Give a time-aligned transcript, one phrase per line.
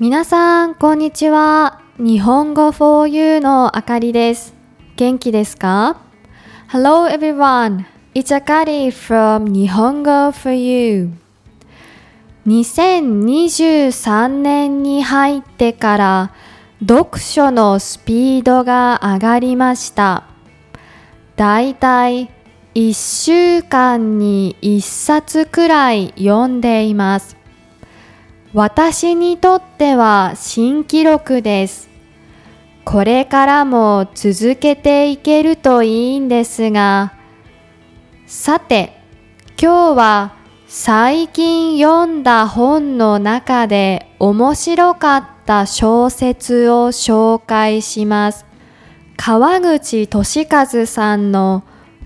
[0.00, 1.80] 皆さん、こんにちは。
[1.98, 4.52] 日本語 for you のあかりです。
[4.96, 6.00] 元気ですか
[6.72, 7.84] ?Hello everyone.
[8.12, 11.10] It's Akari from 日本語 for you.
[12.44, 16.32] 2023年に入ってから
[16.80, 20.24] 読書のスピードが上がりました。
[21.36, 22.32] だいたい
[22.74, 22.92] 1
[23.60, 27.43] 週間に1冊くらい読んでいます。
[28.54, 31.90] 私にとっては新記録です。
[32.84, 37.14] これからも続けていけるといいんですが、
[38.28, 38.92] さて、
[39.60, 40.34] 今日は
[40.68, 48.46] 最近読んだ本の中で面白かった小説を紹介します。
[49.16, 51.64] 川口俊和さんの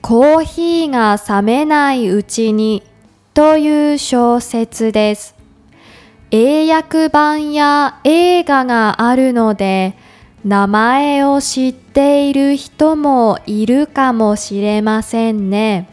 [0.00, 2.82] コーヒーが冷めないうちに
[3.34, 5.39] という小説です。
[6.32, 9.96] 英訳版や映画があるので
[10.44, 15.88] 名前を知っている人もいるかもしれませんね。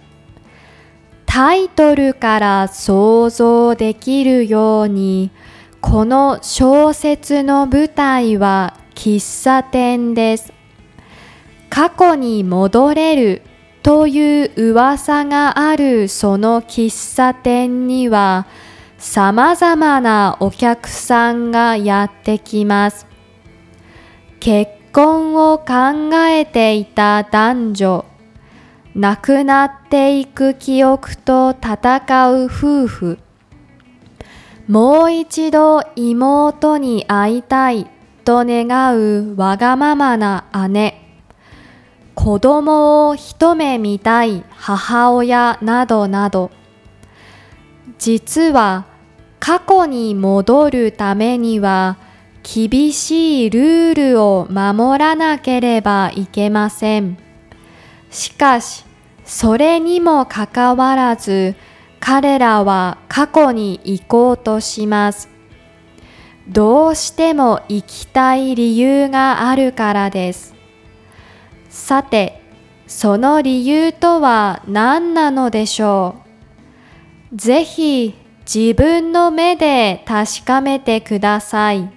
[1.25, 5.31] タイトルから想像できるように
[5.81, 10.53] この小説の舞台は喫茶店です。
[11.69, 13.41] 過去に戻れる
[13.83, 18.47] という噂があるその喫茶店には
[18.97, 23.05] 様々なお客さんがやってきます。
[24.39, 28.05] 結婚を考えていた男女、
[28.95, 33.19] 亡くなっていく記憶と戦う夫婦、
[34.67, 37.87] もう一度妹に会いたい
[38.25, 41.03] と願うわがままな姉、
[42.15, 46.49] 子供を一目見たい母親などなど、
[47.99, 48.85] 実は
[49.39, 51.97] 過去に戻るためには
[52.43, 57.17] 厳しいルールを守らなければいけません。
[58.09, 58.85] しかし、
[59.25, 61.55] それにもかかわらず
[61.99, 65.29] 彼らは過去に行こうとします。
[66.47, 70.55] どうしても行きたい理由があるからです。
[71.69, 72.41] さて、
[72.87, 76.26] その理由とは何なのでしょう？
[77.33, 78.15] ぜひ
[78.45, 81.91] 自分の目で確かめてください。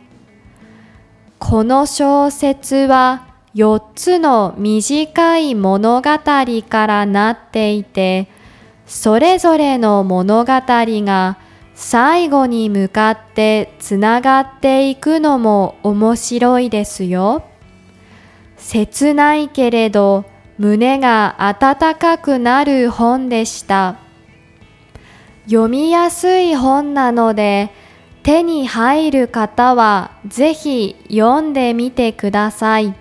[1.39, 8.29] この小説は4つの短い物語からなっていて、
[8.87, 11.39] それぞれの物語が
[11.75, 17.45] 最後に向かってつながっていくのも面白いですよ。
[18.57, 20.25] 切ないけれど
[20.59, 24.10] 胸が温かくなる本でした。
[25.45, 27.71] 読みやすい本なので
[28.23, 33.00] 手に入る方はぜひ読んでみてください。